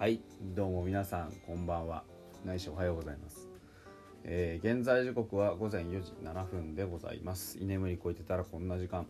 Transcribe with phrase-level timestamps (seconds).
[0.00, 0.22] はい
[0.54, 2.04] どうも皆さんこんばんは。
[2.42, 3.50] ないしおはようございます、
[4.24, 7.58] えー現在時刻は午前4時7分でございます。
[7.58, 9.06] 居眠りこいてたらこんな時間。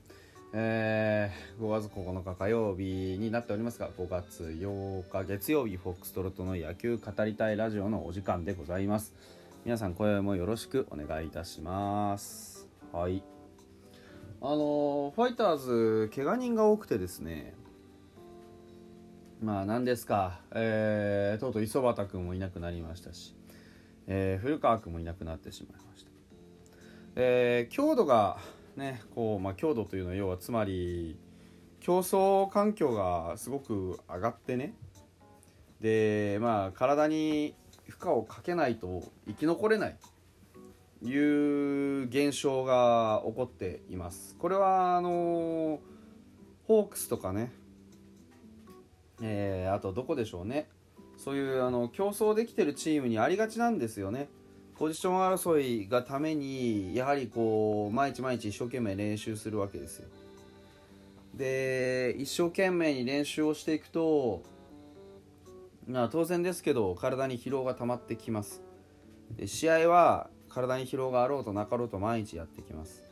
[0.53, 9.15] えー5月9日火曜日になっておりますが5月8日月曜日フォックストロットの野球語りたいラジオのお時間でございます。
[9.65, 12.69] 皆さん今宵もよろしくお願いいたします。
[12.93, 13.23] はい。
[14.43, 17.55] あのーファイターズ怪我人が多くてですね
[19.41, 23.35] まあ何ですか、えーとうとう磯畑君もいなくなりましたし、
[24.07, 26.11] えー古川君もいなくなってしまいました、
[27.17, 28.37] えー強度が
[28.77, 31.19] ねこう、まあ、強度というのは要はつまり
[31.81, 34.75] 競争環境がすごく上がってね。
[35.81, 37.55] でまあ体に
[37.89, 39.97] 負荷をかけないと生き残れない
[41.03, 44.37] いう現象が起こっています。
[44.39, 45.81] これはあの
[46.69, 47.51] ホークスとかね
[49.23, 50.69] えーあとどこでしょうね。
[51.17, 54.29] そういうあの競争できてるチームにありがちなんですよね。
[54.79, 60.09] ポジション争いがためにやはりこう毎日毎日一生懸命練習するわけですよ。
[61.35, 64.43] で一生懸命に練習をしていくと
[66.11, 68.63] 当然ですけど体に疲労が溜まってきます。
[69.37, 73.03] で試合は体に疲労があろうとなかろうと毎日やってきます。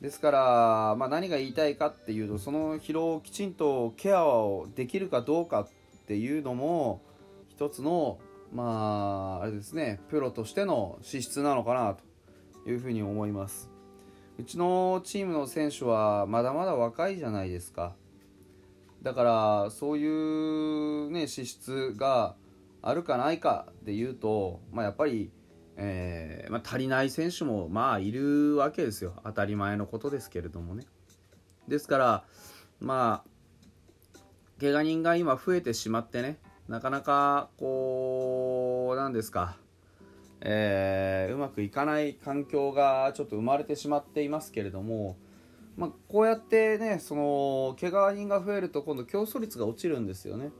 [0.00, 5.68] ですから、まあ、何が言いたいかっていうとその疲労をきちんとケアをできるかどうかっ
[6.06, 7.02] ていうのも
[7.48, 8.18] 一つの
[8.52, 11.96] まああれですねプロとしての資質なのかな
[12.64, 13.70] というふうに思います。
[14.38, 17.94] うちのチームの選手はまだまだ若いじゃないですか。
[19.02, 22.36] だからそういうね資質が
[22.82, 25.30] あるかないかでいうと、まあ、やっぱり
[25.76, 29.14] えーまあ、足りない選手もまあいるわけですよ。
[29.24, 30.84] 当たり前のことですけれどもね。
[31.68, 32.24] ですから
[32.80, 34.18] まあ
[34.60, 36.38] 怪我人が今増えてしまってね
[36.68, 39.56] なかなかこうなんですか、
[40.40, 45.16] えーうまくいかない環境がちょっと生まれてしまっていますけれども、
[45.76, 50.50] まあ、こうやってねその怪我人が増えると今度競争率が落ちるんですよね。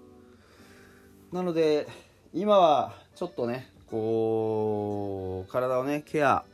[1.33, 1.89] なので
[2.35, 6.45] 今はちょっとねこう体をねケア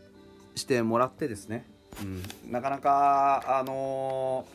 [0.55, 1.67] してもらってですね、
[2.03, 4.47] うん、なかなかあの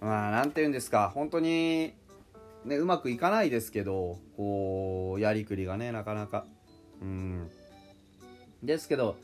[0.00, 1.10] まあなんて言うんですか。
[1.14, 1.94] 本当に
[2.64, 6.46] ねうまくいかないですけどこうやりくりがねなかなか。
[7.02, 7.50] うん。
[8.62, 9.16] ですけど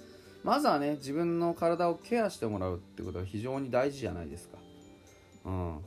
[0.45, 4.59] まずはね自分の体をケアしてもらうってことが非常に大事じゃないですか。
[5.45, 5.79] うん。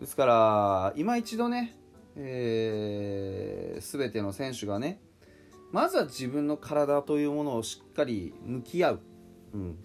[0.00, 1.76] ですから今一度ね
[2.16, 5.00] えー、全ての選手がね
[5.74, 9.00] まずは自分の体というものをしっかり向き合う、
[9.54, 9.78] うん、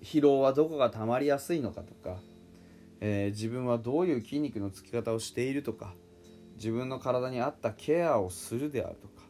[0.00, 2.20] 疲労はどこが溜まりやすいのかとか、
[3.00, 5.92] えー自分はどういう筋肉のつき方をしているとか。
[6.54, 9.24] 自分の体に合ったケアをするであるとか。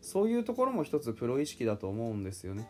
[0.00, 2.68] そういうところも一つプロ意識だと思うんですよね。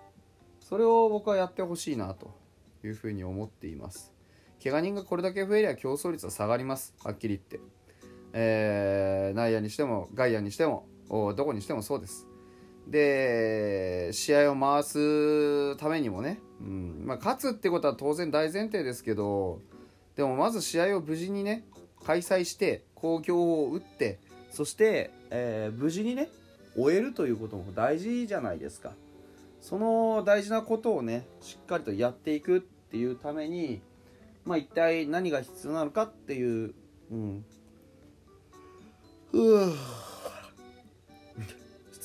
[0.60, 2.34] それを僕はやってほしいなと
[2.82, 4.14] いうふうに思っています。
[4.64, 6.94] 怪我人がこれだけ増えりゃ競争率は下がります。
[7.04, 7.60] はっきり言って、
[8.32, 12.26] えー内野にしても外野にしてもどこにしてもそうです。
[12.86, 17.02] で試合を回すためにもね、うん。
[17.04, 19.60] まあ、勝つってことは当然大前提ですけど
[20.14, 21.64] でもまず試合を無事にね
[22.04, 24.18] 開催して興行を打って
[24.50, 26.28] そして、えー無事にね
[26.76, 28.92] 終えるということも大事じゃないですか。
[29.62, 33.80] その大事なことをねしっかりとやっていくっていうために
[34.44, 36.74] まあ一体何が必要なのかっていう
[37.10, 37.44] うん。
[39.32, 39.74] うぅ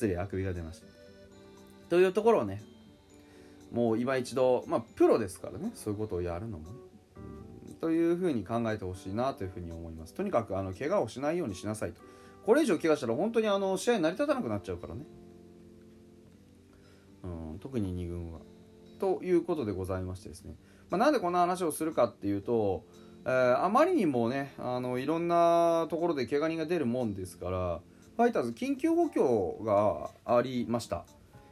[0.02, 0.88] 失礼あくびが出ました。
[1.90, 2.64] というところをね
[3.72, 6.64] もう今一度まあプロですからねそういうことをやるのも。
[6.64, 6.70] ね、
[7.80, 10.16] というふうに考えてほしいなというふうに思います。
[10.16, 12.02] とにかくあの怪我をしないようにしなさいと。
[12.48, 15.02] これ以上怪我したら本当にあの試合成り立たなくなっちゃうからね、
[17.24, 18.40] うん、特に2軍は。
[19.00, 20.56] ということでございましてですね、
[20.90, 22.84] まあ、なんでこんな話をするかっていうと、
[23.26, 27.82] えーあまりにもねあのいろんなところで怪我人が出るもんですから
[28.18, 31.06] ファイターズ緊急補強がありました、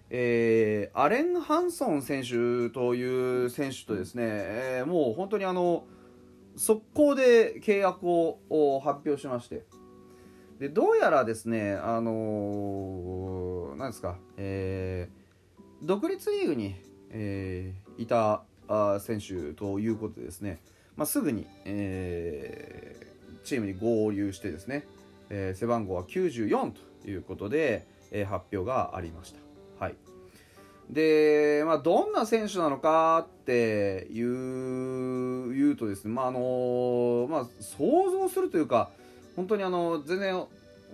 [0.09, 5.85] えーアレン・ハンソン選手という選手とですね、えーもう本当にあの
[6.55, 8.39] 速攻で契約を
[8.83, 9.65] 発表しまして。
[10.59, 16.75] でどうやらですねあのーなんですか、えー独立リーグに、
[17.11, 20.59] えーいたあ選手ということでですね、
[20.97, 24.85] まあ、すぐに、えーチームに合流してですね、
[25.29, 29.39] えー背番号は94ということで、えー発表がありました。
[29.83, 29.95] はい
[30.89, 38.89] で、まあ、どんな選手なのかっていう言うとですね、まああのまあ、想像するというか
[39.35, 40.43] 本当にあの全然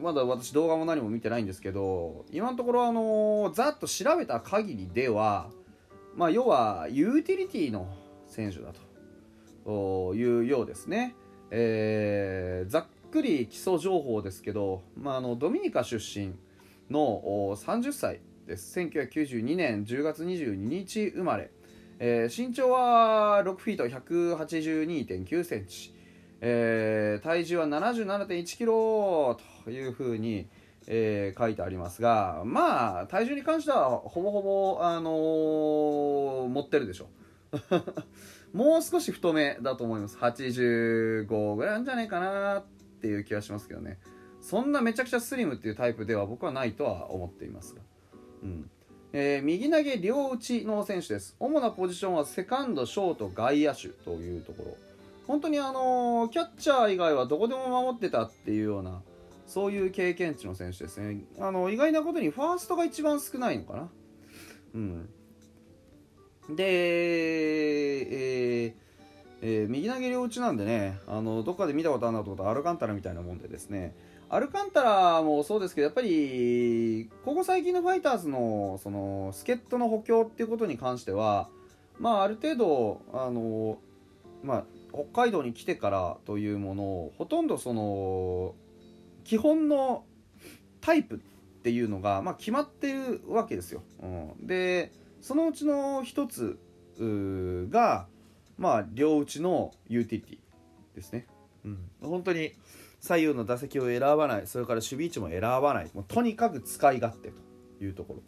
[0.02, 5.50] まだ私動画も何も見てないんですけど今のところあのざっと調べた限りでは
[6.16, 7.88] まあ要はユーティリティの
[8.28, 8.74] 選手だ
[9.66, 11.16] というようですね、
[11.52, 12.86] えー、ざっ
[13.16, 16.34] くり基礎情報ですけど、まあ、あのドミニカ出身
[16.92, 18.78] の30歳です。
[18.78, 21.50] 1992年10月22日生まれ、
[22.00, 25.96] えー、身長は6フィート182.9センチ。
[26.42, 30.50] えー、体重は77.1キロというふうに、
[30.86, 37.08] えー、書いてありますがまあ体重に関してはほぼほぼ、あのー、持ってるでしょ。
[38.52, 40.18] もう少し太めだと思います。
[40.18, 42.66] 85ぐらいなんじゃないかな
[43.06, 44.00] っていう気はしますけどね。
[44.42, 47.82] そんなめちゃくちゃスリムっていうタイプでは僕はないとは思っていますが、
[48.44, 48.70] うん。
[49.14, 51.36] えー、右投げ両打ちの選手です。
[51.40, 54.78] 主なポジションはセカンドショート外野手というところ。
[55.28, 59.02] 本当にあのキャッチャー以外はどこでも守ってたっていうような
[59.48, 61.24] そういう経験値の選手ですね。
[61.40, 63.90] あの意外なことにファーストが一番少ないのかな。
[64.74, 65.10] うん。
[66.56, 66.64] で、
[68.64, 68.85] えー
[69.42, 73.96] えー、右投げ両打ちなんでねあのどっかで見たことあるなと思ったアルカンタラみたいなもんでですね
[74.30, 81.50] アルカンタラもそうですけどやっぱりここ最近のファイターズのその助っ人の補強っていうことに関しては
[82.00, 83.78] まあある程度あの
[84.44, 88.56] まあ北海道に来てからというものをほとんどその
[89.24, 90.06] 基本の
[90.82, 91.18] タイプっ
[91.64, 93.82] ていうのが、まあ、決まってるわけですよ。
[94.02, 94.92] うん、で
[95.22, 96.60] そのうちの一つ
[97.72, 98.08] が、
[98.58, 101.28] まあ、両打ちのユーティリティですね。
[101.66, 102.54] うん、本当に
[103.00, 105.90] 左右の打席を選ばないそれから守備位置も選ばない。
[105.94, 108.24] もうとにかく使い勝手というところ。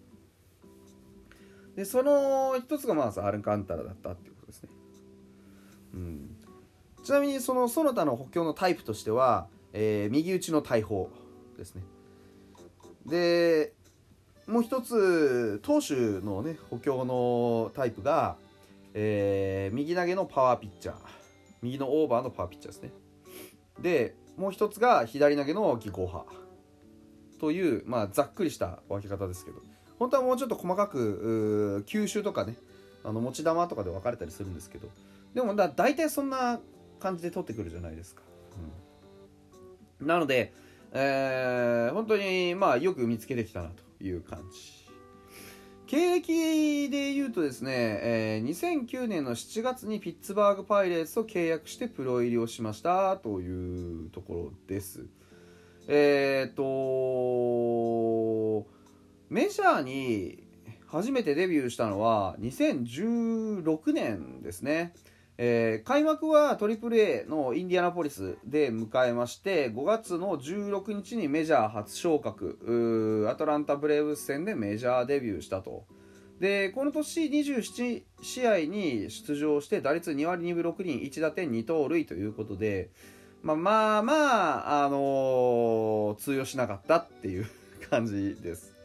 [1.76, 4.70] でその一つがまずアルカンタラだったっていうことですね。
[5.94, 6.36] うん、
[7.04, 11.10] ちなみにそのその他の補強のタイプとしては、えー、右打ちの大砲
[11.58, 11.84] ですね。
[13.06, 13.74] で
[14.48, 18.38] もう一つ投手のね補強のタイプが、
[19.00, 20.96] えー、右投げのパワーピッチャー。
[21.62, 22.92] 右のオーバーのパワーピッチャーですね。
[23.80, 26.26] でもう一つが左投げの技巧派
[27.40, 29.62] という、まあ、ざっくりした分け方ですけど。
[30.00, 32.56] 本当はもうちょっと細かく球種とかね
[33.04, 34.90] あの持ち球とかで分かれたりするんですけど。
[35.36, 36.60] でもだ大体そんな
[37.00, 38.24] 感じで取ってくるじゃないですか。
[40.02, 40.54] うん、なので、
[40.92, 44.87] えー、本当にまあよく見つけてきたなという感じ。
[45.88, 55.06] 経歴で言うとですね、えー、2009年の7月にピッツバーグ・パイレーツと契約してプロ入りをしましたというところです。
[55.88, 58.68] えっ、ー、と
[59.30, 60.44] メジャーに
[60.88, 64.94] 初めてデビューしたのは2016年ですね。
[65.40, 73.28] えー、開幕は AAA のインディアナポリスで迎えまして5月の16日にメジャー初昇格。
[73.32, 75.86] アトランタブレーブス戦でメジャーデビューしたと。
[76.40, 82.92] でこの年27試合に出場して打率2割2分6厘1打点2盗塁ということで
[83.42, 84.14] まあまあま
[84.82, 87.48] あ、あのー、通用しなかったっていう
[87.90, 88.77] 感じです。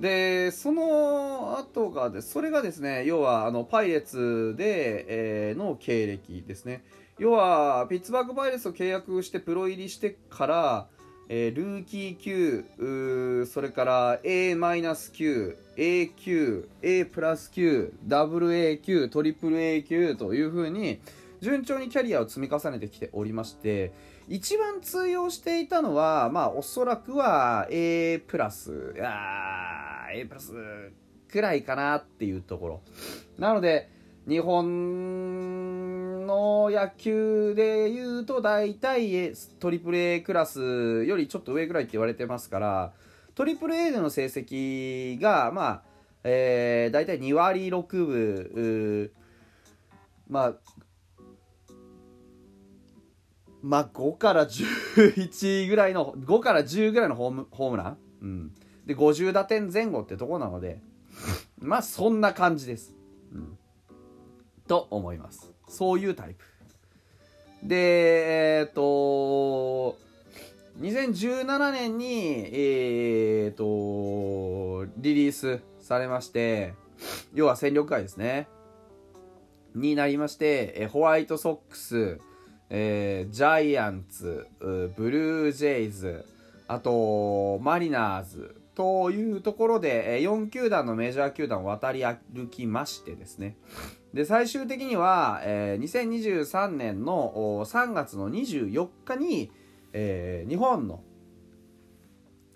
[0.00, 6.82] でその後がでそれがですね要はあのパイレーツで、えー、の経歴ですね。
[7.18, 10.86] 要はピッツバーグ・パイレーツと契約してプロ入りしてから、
[11.28, 20.98] えー、ルーキー級それから A マイナス級 A 級 A プラス級ダブル A 級トリプル A 級というふうに
[21.42, 23.92] 順調にキャリアを積み重ねてきておりまして
[24.26, 28.94] 一番通用していたのはまあおそらくは A プラス。
[29.02, 30.52] あ A プラス
[31.28, 32.80] くらいかなっていうところ。
[33.38, 33.90] なので
[34.28, 42.92] 日本の野球でいうと大体トリプル A クラスよりちょっと上ぐらいって言われてますから
[43.34, 45.82] トリプル A での成績がまあ、
[46.24, 49.10] えー、大体2割6分
[50.28, 50.54] まあ
[53.62, 58.52] まあ5から11ぐらいの5から10ぐらいのホームホームラン、うん、
[58.90, 60.80] で50打点前後ってとこなので
[61.60, 62.92] まあそんな感じです、
[63.32, 63.56] うん、
[64.66, 65.52] と思います。
[65.68, 66.44] そういうタイプ。
[67.62, 69.96] でえっ、と
[70.80, 76.74] 2017年にえっ、とリリースされまして
[77.32, 78.48] 要は戦力外ですね。
[79.76, 82.18] になりましてえホワイトソックス、
[82.70, 86.24] えー、ジャイアンツブルージェイズ
[86.66, 93.58] あとマリナーズというところで、4球団のメジャー球団を渡り歩きましてですね、
[94.14, 99.52] で、最終的には、えー、2023年の3月の24日に、
[99.92, 101.02] えー、日本の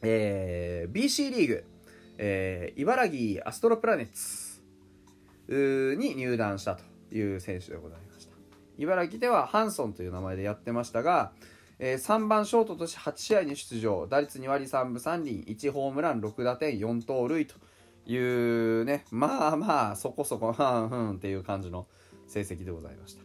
[0.00, 1.64] えー、BC リーグ、
[2.16, 8.32] えー、茨城アストロプラネッツに入団したという選手でございました。
[8.78, 11.32] 茨城ではハンソンという名前でやってましたが、
[11.78, 14.06] えー、3番ショートとして8試合に出場。
[14.06, 15.44] 打率2割3分3厘。
[15.44, 16.78] 1ホームラン6打点。
[16.78, 17.54] 4盗塁と
[18.06, 19.04] いうね。
[19.10, 21.86] まあまあそこそこはんふんっていう感じの
[22.26, 23.22] 成績でございました。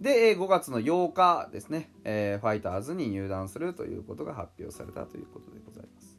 [0.00, 6.18] で5月の8日ですね、えー、ファイターズに入団するということが発表されたということでございます。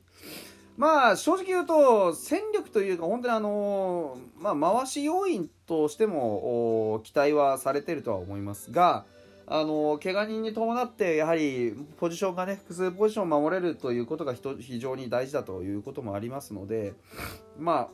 [0.78, 9.06] まあ正直言うと戦力というか本当にあのまあ回し要員としても期待はされてるとは思いますが
[9.46, 16.94] あの怪我人に伴ってやはりポジションがね複数ポジションを守れるということが非常に大事だということもありますので
[17.58, 17.90] まあ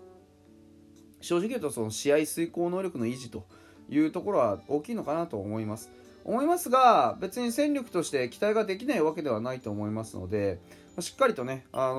[1.22, 3.46] 正直言うとその試合遂行能力の維持と
[3.90, 5.92] いうところは大きいのかなと思います。
[6.26, 10.60] 思いますが別に戦力として期待ができないわけではないと思いますので
[11.00, 11.96] しっかりとね、あの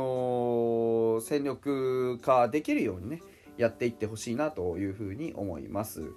[1.18, 3.22] ー、戦力化できるようにね
[3.56, 6.12] やっていってほしいなというふうに思います。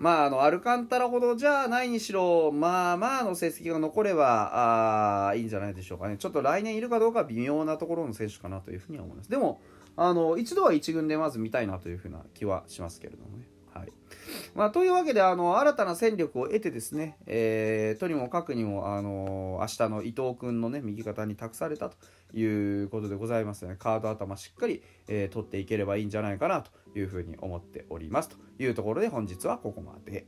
[0.00, 6.16] まあ、あの、アルカンタラほどじゃないにしろ、まあまあの成績が残れば、あいいんじゃないでしょうかね。
[6.18, 9.30] ちょっと来年いるかどうか微妙なところの選手かなというふうには思います。
[9.30, 9.60] でも、
[9.96, 13.48] あの、一度は一軍でまず見たいなというふうな気はしますけれどもね。
[14.54, 21.96] まあ、というわけで、あの、新たな戦力を得てですね、えー、とにもかくにも、あの、明日の伊藤君のね、右肩に託されたと
[22.36, 22.44] い
[22.82, 23.76] うことでございますね。
[23.78, 28.28] カード頭しっかり、えー、取っていければいいんじゃないかなというふうに思っております。
[28.28, 30.26] というところで本日はここまで。